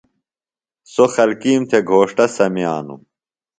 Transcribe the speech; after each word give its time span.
سوۡ 0.93 1.09
خلکیم 1.15 1.61
تھےۡ 1.69 1.83
گھوݜٹہ 1.89 2.25
سمِیانوۡ۔ 2.35 3.01